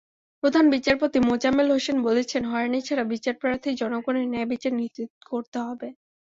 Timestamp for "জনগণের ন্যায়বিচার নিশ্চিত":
3.81-5.09